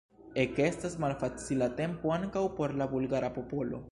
[0.43, 3.83] Ekestas malfacila tempo ankaŭ por la bulgara popolo.